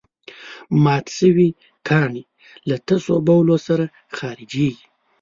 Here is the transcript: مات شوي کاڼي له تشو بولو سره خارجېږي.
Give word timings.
مات 0.83 1.05
شوي 1.17 1.49
کاڼي 1.87 2.23
له 2.69 2.75
تشو 2.87 3.15
بولو 3.27 3.57
سره 3.67 3.85
خارجېږي. 4.17 4.85